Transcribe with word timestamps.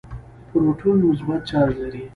پروټون 0.49 0.97
مثبت 1.09 1.41
چارج 1.49 1.75
لري. 1.83 2.03